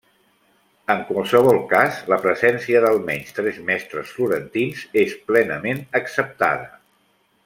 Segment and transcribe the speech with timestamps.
[0.93, 6.67] En qualsevol cas, la presència d'almenys tres mestres florentins és plenament acceptada.